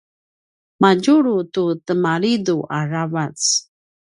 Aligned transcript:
madjulu 0.81 1.35
tu 1.53 1.63
temalidu 1.85 2.57
aravac 2.77 3.39